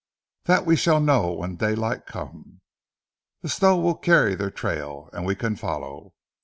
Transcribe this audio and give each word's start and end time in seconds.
"That 0.45 0.65
we 0.65 0.75
shall 0.77 0.99
know 0.99 1.31
when 1.31 1.57
daylight 1.57 2.07
comes. 2.07 2.61
The 3.43 3.49
snow 3.49 3.77
will 3.77 3.93
carry 3.93 4.33
their 4.33 4.49
trail, 4.49 5.11
and 5.13 5.27
we 5.27 5.35
can 5.35 5.55
follow. 5.55 6.15